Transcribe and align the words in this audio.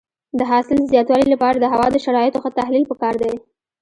د 0.39 0.41
حاصل 0.51 0.77
د 0.79 0.83
زیاتوالي 0.93 1.27
لپاره 1.31 1.57
د 1.59 1.65
هوا 1.73 1.87
د 1.91 1.97
شرایطو 2.05 2.41
ښه 2.43 2.49
تحلیل 2.59 2.83
پکار 2.91 3.13
دی. 3.21 3.33